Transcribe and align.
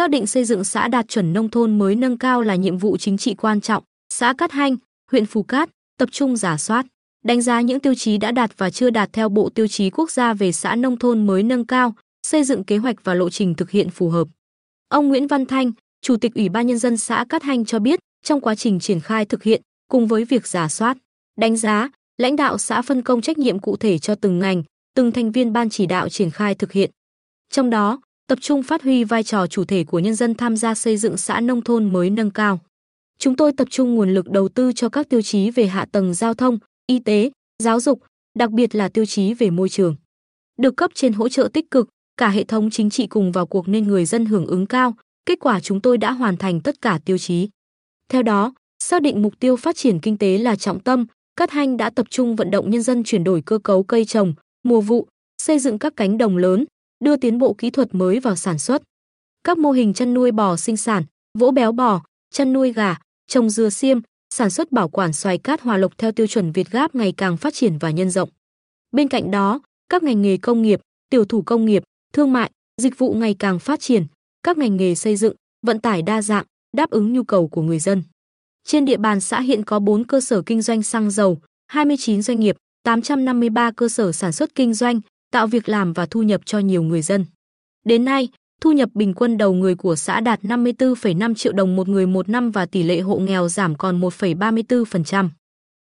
xác 0.00 0.10
định 0.10 0.26
xây 0.26 0.44
dựng 0.44 0.64
xã 0.64 0.88
đạt 0.88 1.08
chuẩn 1.08 1.32
nông 1.32 1.48
thôn 1.48 1.78
mới 1.78 1.94
nâng 1.94 2.18
cao 2.18 2.42
là 2.42 2.54
nhiệm 2.54 2.78
vụ 2.78 2.96
chính 2.96 3.16
trị 3.16 3.34
quan 3.34 3.60
trọng. 3.60 3.84
Xã 4.14 4.32
Cát 4.38 4.52
Hanh, 4.52 4.76
huyện 5.10 5.26
Phù 5.26 5.42
Cát 5.42 5.70
tập 5.98 6.08
trung 6.12 6.36
giả 6.36 6.56
soát, 6.56 6.86
đánh 7.24 7.42
giá 7.42 7.60
những 7.60 7.80
tiêu 7.80 7.94
chí 7.94 8.18
đã 8.18 8.32
đạt 8.32 8.58
và 8.58 8.70
chưa 8.70 8.90
đạt 8.90 9.12
theo 9.12 9.28
Bộ 9.28 9.48
Tiêu 9.54 9.68
chí 9.68 9.90
Quốc 9.90 10.10
gia 10.10 10.34
về 10.34 10.52
xã 10.52 10.74
nông 10.74 10.96
thôn 10.98 11.26
mới 11.26 11.42
nâng 11.42 11.66
cao, 11.66 11.94
xây 12.26 12.44
dựng 12.44 12.64
kế 12.64 12.76
hoạch 12.76 12.96
và 13.04 13.14
lộ 13.14 13.30
trình 13.30 13.54
thực 13.54 13.70
hiện 13.70 13.90
phù 13.90 14.08
hợp. 14.08 14.28
Ông 14.88 15.08
Nguyễn 15.08 15.26
Văn 15.26 15.46
Thanh, 15.46 15.72
Chủ 16.02 16.16
tịch 16.16 16.34
Ủy 16.34 16.48
ban 16.48 16.66
nhân 16.66 16.78
dân 16.78 16.96
xã 16.96 17.24
Cát 17.28 17.42
Hanh 17.42 17.64
cho 17.64 17.78
biết, 17.78 18.00
trong 18.24 18.40
quá 18.40 18.54
trình 18.54 18.80
triển 18.80 19.00
khai 19.00 19.24
thực 19.24 19.42
hiện, 19.42 19.62
cùng 19.88 20.06
với 20.06 20.24
việc 20.24 20.46
giả 20.46 20.68
soát, 20.68 20.96
đánh 21.40 21.56
giá, 21.56 21.90
lãnh 22.18 22.36
đạo 22.36 22.58
xã 22.58 22.82
phân 22.82 23.02
công 23.02 23.20
trách 23.20 23.38
nhiệm 23.38 23.58
cụ 23.58 23.76
thể 23.76 23.98
cho 23.98 24.14
từng 24.14 24.38
ngành, 24.38 24.62
từng 24.94 25.12
thành 25.12 25.32
viên 25.32 25.52
ban 25.52 25.70
chỉ 25.70 25.86
đạo 25.86 26.08
triển 26.08 26.30
khai 26.30 26.54
thực 26.54 26.72
hiện. 26.72 26.90
Trong 27.50 27.70
đó, 27.70 28.00
tập 28.30 28.38
trung 28.40 28.62
phát 28.62 28.82
huy 28.82 29.04
vai 29.04 29.22
trò 29.22 29.46
chủ 29.46 29.64
thể 29.64 29.84
của 29.84 29.98
nhân 29.98 30.14
dân 30.14 30.34
tham 30.34 30.56
gia 30.56 30.74
xây 30.74 30.96
dựng 30.96 31.16
xã 31.16 31.40
nông 31.40 31.62
thôn 31.62 31.92
mới 31.92 32.10
nâng 32.10 32.30
cao. 32.30 32.60
Chúng 33.18 33.36
tôi 33.36 33.52
tập 33.52 33.68
trung 33.70 33.94
nguồn 33.94 34.14
lực 34.14 34.30
đầu 34.30 34.48
tư 34.48 34.72
cho 34.72 34.88
các 34.88 35.08
tiêu 35.08 35.22
chí 35.22 35.50
về 35.50 35.66
hạ 35.66 35.86
tầng 35.92 36.14
giao 36.14 36.34
thông, 36.34 36.58
y 36.86 36.98
tế, 36.98 37.30
giáo 37.62 37.80
dục, 37.80 38.00
đặc 38.38 38.50
biệt 38.50 38.74
là 38.74 38.88
tiêu 38.88 39.06
chí 39.06 39.34
về 39.34 39.50
môi 39.50 39.68
trường. 39.68 39.96
Được 40.58 40.76
cấp 40.76 40.90
trên 40.94 41.12
hỗ 41.12 41.28
trợ 41.28 41.48
tích 41.52 41.70
cực, 41.70 41.88
cả 42.16 42.28
hệ 42.28 42.44
thống 42.44 42.70
chính 42.70 42.90
trị 42.90 43.06
cùng 43.06 43.32
vào 43.32 43.46
cuộc 43.46 43.68
nên 43.68 43.88
người 43.88 44.04
dân 44.04 44.26
hưởng 44.26 44.46
ứng 44.46 44.66
cao, 44.66 44.94
kết 45.26 45.38
quả 45.40 45.60
chúng 45.60 45.80
tôi 45.80 45.98
đã 45.98 46.12
hoàn 46.12 46.36
thành 46.36 46.60
tất 46.60 46.82
cả 46.82 46.98
tiêu 47.04 47.18
chí. 47.18 47.48
Theo 48.08 48.22
đó, 48.22 48.54
xác 48.82 49.02
định 49.02 49.22
mục 49.22 49.34
tiêu 49.40 49.56
phát 49.56 49.76
triển 49.76 50.00
kinh 50.00 50.18
tế 50.18 50.38
là 50.38 50.56
trọng 50.56 50.80
tâm, 50.80 51.06
Cát 51.36 51.50
Hanh 51.50 51.76
đã 51.76 51.90
tập 51.90 52.06
trung 52.10 52.36
vận 52.36 52.50
động 52.50 52.70
nhân 52.70 52.82
dân 52.82 53.04
chuyển 53.04 53.24
đổi 53.24 53.42
cơ 53.46 53.58
cấu 53.58 53.82
cây 53.82 54.04
trồng, 54.04 54.34
mùa 54.62 54.80
vụ, 54.80 55.06
xây 55.42 55.58
dựng 55.58 55.78
các 55.78 55.92
cánh 55.96 56.18
đồng 56.18 56.36
lớn, 56.36 56.64
đưa 57.04 57.16
tiến 57.16 57.38
bộ 57.38 57.54
kỹ 57.54 57.70
thuật 57.70 57.94
mới 57.94 58.20
vào 58.20 58.36
sản 58.36 58.58
xuất. 58.58 58.82
Các 59.44 59.58
mô 59.58 59.70
hình 59.70 59.94
chăn 59.94 60.14
nuôi 60.14 60.32
bò 60.32 60.56
sinh 60.56 60.76
sản, 60.76 61.04
vỗ 61.38 61.50
béo 61.50 61.72
bò, 61.72 62.02
chăn 62.30 62.52
nuôi 62.52 62.72
gà, 62.72 62.96
trồng 63.26 63.50
dừa 63.50 63.70
xiêm, 63.70 63.98
sản 64.34 64.50
xuất 64.50 64.72
bảo 64.72 64.88
quản 64.88 65.12
xoài 65.12 65.38
cát 65.38 65.60
hòa 65.60 65.76
lộc 65.76 65.98
theo 65.98 66.12
tiêu 66.12 66.26
chuẩn 66.26 66.52
Việt 66.52 66.70
Gáp 66.70 66.94
ngày 66.94 67.12
càng 67.16 67.36
phát 67.36 67.54
triển 67.54 67.78
và 67.78 67.90
nhân 67.90 68.10
rộng. 68.10 68.28
Bên 68.92 69.08
cạnh 69.08 69.30
đó, 69.30 69.60
các 69.88 70.02
ngành 70.02 70.22
nghề 70.22 70.36
công 70.36 70.62
nghiệp, 70.62 70.80
tiểu 71.10 71.24
thủ 71.24 71.42
công 71.42 71.64
nghiệp, 71.64 71.82
thương 72.12 72.32
mại, 72.32 72.50
dịch 72.82 72.98
vụ 72.98 73.14
ngày 73.14 73.36
càng 73.38 73.58
phát 73.58 73.80
triển, 73.80 74.06
các 74.42 74.58
ngành 74.58 74.76
nghề 74.76 74.94
xây 74.94 75.16
dựng, 75.16 75.34
vận 75.66 75.80
tải 75.80 76.02
đa 76.02 76.22
dạng, 76.22 76.44
đáp 76.76 76.90
ứng 76.90 77.12
nhu 77.12 77.22
cầu 77.22 77.48
của 77.48 77.62
người 77.62 77.78
dân. 77.78 78.02
Trên 78.64 78.84
địa 78.84 78.96
bàn 78.96 79.20
xã 79.20 79.40
hiện 79.40 79.64
có 79.64 79.78
4 79.78 80.04
cơ 80.04 80.20
sở 80.20 80.42
kinh 80.42 80.62
doanh 80.62 80.82
xăng 80.82 81.10
dầu, 81.10 81.38
29 81.66 82.22
doanh 82.22 82.40
nghiệp, 82.40 82.56
853 82.82 83.70
cơ 83.70 83.88
sở 83.88 84.12
sản 84.12 84.32
xuất 84.32 84.54
kinh 84.54 84.74
doanh, 84.74 85.00
tạo 85.30 85.46
việc 85.46 85.68
làm 85.68 85.92
và 85.92 86.06
thu 86.06 86.22
nhập 86.22 86.40
cho 86.44 86.58
nhiều 86.58 86.82
người 86.82 87.02
dân. 87.02 87.24
Đến 87.84 88.04
nay, 88.04 88.28
thu 88.60 88.72
nhập 88.72 88.90
bình 88.94 89.14
quân 89.14 89.38
đầu 89.38 89.52
người 89.52 89.74
của 89.74 89.96
xã 89.96 90.20
đạt 90.20 90.42
54,5 90.42 91.34
triệu 91.34 91.52
đồng 91.52 91.76
một 91.76 91.88
người 91.88 92.06
một 92.06 92.28
năm 92.28 92.50
và 92.50 92.66
tỷ 92.66 92.82
lệ 92.82 93.00
hộ 93.00 93.18
nghèo 93.18 93.48
giảm 93.48 93.76
còn 93.76 94.00
1,34%. 94.00 95.28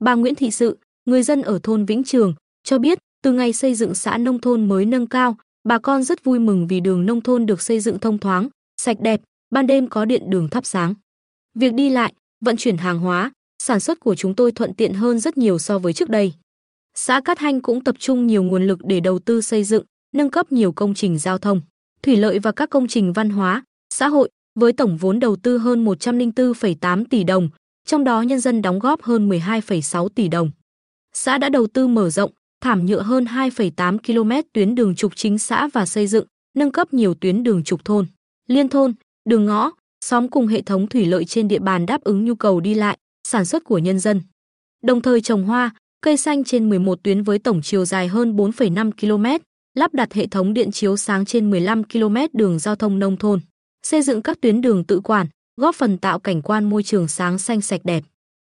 Bà 0.00 0.14
Nguyễn 0.14 0.34
Thị 0.34 0.50
Sự, 0.50 0.78
người 1.04 1.22
dân 1.22 1.42
ở 1.42 1.58
thôn 1.62 1.84
Vĩnh 1.84 2.04
Trường, 2.04 2.34
cho 2.64 2.78
biết 2.78 2.98
từ 3.22 3.32
ngày 3.32 3.52
xây 3.52 3.74
dựng 3.74 3.94
xã 3.94 4.18
nông 4.18 4.40
thôn 4.40 4.68
mới 4.68 4.84
nâng 4.84 5.06
cao, 5.06 5.36
bà 5.68 5.78
con 5.78 6.02
rất 6.02 6.24
vui 6.24 6.38
mừng 6.38 6.66
vì 6.66 6.80
đường 6.80 7.06
nông 7.06 7.20
thôn 7.20 7.46
được 7.46 7.62
xây 7.62 7.80
dựng 7.80 7.98
thông 7.98 8.18
thoáng, 8.18 8.48
sạch 8.80 9.00
đẹp, 9.00 9.20
ban 9.50 9.66
đêm 9.66 9.88
có 9.88 10.04
điện 10.04 10.30
đường 10.30 10.48
thắp 10.48 10.66
sáng. 10.66 10.94
Việc 11.54 11.74
đi 11.74 11.90
lại, 11.90 12.12
vận 12.40 12.56
chuyển 12.56 12.76
hàng 12.76 12.98
hóa, 12.98 13.32
sản 13.62 13.80
xuất 13.80 14.00
của 14.00 14.14
chúng 14.14 14.34
tôi 14.34 14.52
thuận 14.52 14.74
tiện 14.74 14.94
hơn 14.94 15.18
rất 15.18 15.38
nhiều 15.38 15.58
so 15.58 15.78
với 15.78 15.92
trước 15.92 16.10
đây. 16.10 16.32
Xã 17.00 17.20
Cát 17.20 17.38
Hanh 17.38 17.60
cũng 17.60 17.84
tập 17.84 17.96
trung 17.98 18.26
nhiều 18.26 18.42
nguồn 18.42 18.66
lực 18.66 18.78
để 18.84 19.00
đầu 19.00 19.18
tư 19.18 19.40
xây 19.40 19.64
dựng, 19.64 19.84
nâng 20.14 20.30
cấp 20.30 20.52
nhiều 20.52 20.72
công 20.72 20.94
trình 20.94 21.18
giao 21.18 21.38
thông, 21.38 21.60
thủy 22.02 22.16
lợi 22.16 22.38
và 22.38 22.52
các 22.52 22.70
công 22.70 22.88
trình 22.88 23.12
văn 23.12 23.30
hóa, 23.30 23.62
xã 23.94 24.08
hội 24.08 24.30
với 24.54 24.72
tổng 24.72 24.96
vốn 24.96 25.20
đầu 25.20 25.36
tư 25.36 25.58
hơn 25.58 25.84
104,8 25.84 27.04
tỷ 27.10 27.24
đồng, 27.24 27.48
trong 27.86 28.04
đó 28.04 28.22
nhân 28.22 28.40
dân 28.40 28.62
đóng 28.62 28.78
góp 28.78 29.02
hơn 29.02 29.28
12,6 29.28 30.08
tỷ 30.08 30.28
đồng. 30.28 30.50
Xã 31.14 31.38
đã 31.38 31.48
đầu 31.48 31.66
tư 31.66 31.86
mở 31.86 32.10
rộng, 32.10 32.32
thảm 32.60 32.86
nhựa 32.86 33.02
hơn 33.02 33.24
2,8 33.24 33.98
km 33.98 34.48
tuyến 34.52 34.74
đường 34.74 34.94
trục 34.94 35.16
chính 35.16 35.38
xã 35.38 35.68
và 35.72 35.86
xây 35.86 36.06
dựng, 36.06 36.26
nâng 36.56 36.72
cấp 36.72 36.94
nhiều 36.94 37.14
tuyến 37.14 37.42
đường 37.42 37.64
trục 37.64 37.84
thôn, 37.84 38.06
liên 38.46 38.68
thôn, 38.68 38.94
đường 39.28 39.46
ngõ, 39.46 39.70
xóm 40.04 40.28
cùng 40.28 40.46
hệ 40.46 40.62
thống 40.62 40.86
thủy 40.86 41.06
lợi 41.06 41.24
trên 41.24 41.48
địa 41.48 41.58
bàn 41.58 41.86
đáp 41.86 42.04
ứng 42.04 42.24
nhu 42.24 42.34
cầu 42.34 42.60
đi 42.60 42.74
lại, 42.74 42.98
sản 43.28 43.44
xuất 43.44 43.64
của 43.64 43.78
nhân 43.78 43.98
dân. 43.98 44.20
Đồng 44.82 45.00
thời 45.00 45.20
trồng 45.20 45.44
hoa, 45.44 45.70
cây 46.00 46.16
xanh 46.16 46.44
trên 46.44 46.68
11 46.68 47.02
tuyến 47.02 47.22
với 47.22 47.38
tổng 47.38 47.62
chiều 47.62 47.84
dài 47.84 48.08
hơn 48.08 48.36
4,5 48.36 48.90
km, 49.00 49.44
lắp 49.74 49.94
đặt 49.94 50.12
hệ 50.12 50.26
thống 50.26 50.54
điện 50.54 50.70
chiếu 50.70 50.96
sáng 50.96 51.24
trên 51.24 51.50
15 51.50 51.84
km 51.84 52.16
đường 52.32 52.58
giao 52.58 52.76
thông 52.76 52.98
nông 52.98 53.16
thôn, 53.16 53.40
xây 53.82 54.02
dựng 54.02 54.22
các 54.22 54.40
tuyến 54.40 54.60
đường 54.60 54.84
tự 54.84 55.00
quản, 55.00 55.26
góp 55.56 55.74
phần 55.74 55.98
tạo 55.98 56.18
cảnh 56.18 56.42
quan 56.42 56.70
môi 56.70 56.82
trường 56.82 57.08
sáng 57.08 57.38
xanh 57.38 57.60
sạch 57.60 57.80
đẹp. 57.84 58.04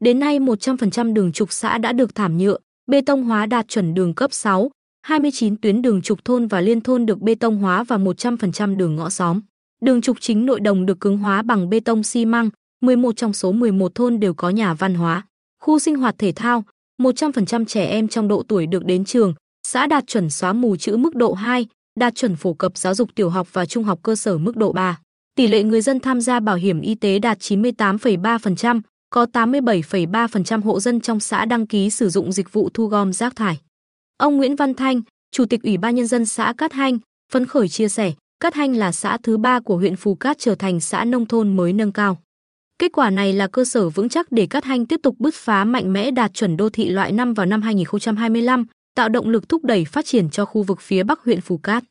Đến 0.00 0.18
nay 0.20 0.40
100% 0.40 1.12
đường 1.12 1.32
trục 1.32 1.52
xã 1.52 1.78
đã 1.78 1.92
được 1.92 2.14
thảm 2.14 2.38
nhựa, 2.38 2.56
bê 2.86 3.00
tông 3.00 3.24
hóa 3.24 3.46
đạt 3.46 3.68
chuẩn 3.68 3.94
đường 3.94 4.14
cấp 4.14 4.32
6, 4.32 4.70
29 5.02 5.56
tuyến 5.56 5.82
đường 5.82 6.02
trục 6.02 6.24
thôn 6.24 6.46
và 6.46 6.60
liên 6.60 6.80
thôn 6.80 7.06
được 7.06 7.20
bê 7.20 7.34
tông 7.34 7.56
hóa 7.58 7.84
và 7.84 7.98
100% 7.98 8.76
đường 8.76 8.96
ngõ 8.96 9.10
xóm. 9.10 9.40
Đường 9.82 10.00
trục 10.00 10.20
chính 10.20 10.46
nội 10.46 10.60
đồng 10.60 10.86
được 10.86 11.00
cứng 11.00 11.18
hóa 11.18 11.42
bằng 11.42 11.70
bê 11.70 11.80
tông 11.80 12.02
xi 12.02 12.24
măng, 12.24 12.50
11 12.80 13.16
trong 13.16 13.32
số 13.32 13.52
11 13.52 13.94
thôn 13.94 14.20
đều 14.20 14.34
có 14.34 14.50
nhà 14.50 14.74
văn 14.74 14.94
hóa, 14.94 15.26
khu 15.60 15.78
sinh 15.78 15.96
hoạt 15.96 16.14
thể 16.18 16.32
thao, 16.32 16.64
100% 17.04 17.64
trẻ 17.64 17.86
em 17.86 18.08
trong 18.08 18.28
độ 18.28 18.42
tuổi 18.48 18.66
được 18.66 18.84
đến 18.84 19.04
trường, 19.04 19.34
xã 19.68 19.86
đạt 19.86 20.06
chuẩn 20.06 20.30
xóa 20.30 20.52
mù 20.52 20.76
chữ 20.76 20.96
mức 20.96 21.14
độ 21.14 21.32
2, 21.32 21.66
đạt 22.00 22.14
chuẩn 22.14 22.36
phổ 22.36 22.52
cập 22.54 22.76
giáo 22.76 22.94
dục 22.94 23.08
tiểu 23.14 23.30
học 23.30 23.48
và 23.52 23.66
trung 23.66 23.84
học 23.84 23.98
cơ 24.02 24.16
sở 24.16 24.38
mức 24.38 24.56
độ 24.56 24.72
3. 24.72 24.98
Tỷ 25.34 25.46
lệ 25.46 25.62
người 25.62 25.80
dân 25.80 26.00
tham 26.00 26.20
gia 26.20 26.40
bảo 26.40 26.56
hiểm 26.56 26.80
y 26.80 26.94
tế 26.94 27.18
đạt 27.18 27.38
98,3%, 27.38 28.80
có 29.10 29.26
87,3% 29.32 30.62
hộ 30.62 30.80
dân 30.80 31.00
trong 31.00 31.20
xã 31.20 31.44
đăng 31.44 31.66
ký 31.66 31.90
sử 31.90 32.08
dụng 32.08 32.32
dịch 32.32 32.52
vụ 32.52 32.68
thu 32.74 32.86
gom 32.86 33.12
rác 33.12 33.36
thải. 33.36 33.60
Ông 34.18 34.36
Nguyễn 34.36 34.56
Văn 34.56 34.74
Thanh, 34.74 35.00
Chủ 35.30 35.44
tịch 35.44 35.62
Ủy 35.62 35.76
ban 35.76 35.94
nhân 35.94 36.06
dân 36.06 36.26
xã 36.26 36.52
Cát 36.58 36.72
Hanh, 36.72 36.98
phấn 37.32 37.46
khởi 37.46 37.68
chia 37.68 37.88
sẻ, 37.88 38.12
Cát 38.40 38.54
Hanh 38.54 38.76
là 38.76 38.92
xã 38.92 39.18
thứ 39.22 39.36
ba 39.36 39.60
của 39.60 39.76
huyện 39.76 39.96
Phù 39.96 40.14
Cát 40.14 40.38
trở 40.38 40.54
thành 40.54 40.80
xã 40.80 41.04
nông 41.04 41.26
thôn 41.26 41.56
mới 41.56 41.72
nâng 41.72 41.92
cao. 41.92 42.18
Kết 42.78 42.92
quả 42.92 43.10
này 43.10 43.32
là 43.32 43.46
cơ 43.46 43.64
sở 43.64 43.88
vững 43.88 44.08
chắc 44.08 44.32
để 44.32 44.46
Cát 44.46 44.64
Hanh 44.64 44.86
tiếp 44.86 45.00
tục 45.02 45.14
bứt 45.18 45.34
phá 45.34 45.64
mạnh 45.64 45.92
mẽ 45.92 46.10
đạt 46.10 46.34
chuẩn 46.34 46.56
đô 46.56 46.68
thị 46.68 46.88
loại 46.88 47.12
5 47.12 47.34
vào 47.34 47.46
năm 47.46 47.62
2025, 47.62 48.64
tạo 48.94 49.08
động 49.08 49.28
lực 49.28 49.48
thúc 49.48 49.64
đẩy 49.64 49.84
phát 49.84 50.06
triển 50.06 50.30
cho 50.30 50.44
khu 50.44 50.62
vực 50.62 50.80
phía 50.80 51.02
Bắc 51.02 51.20
huyện 51.20 51.40
Phù 51.40 51.58
Cát. 51.58 51.84